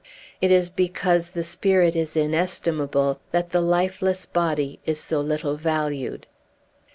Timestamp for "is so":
4.83-5.21